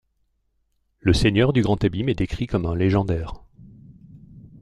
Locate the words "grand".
1.61-1.83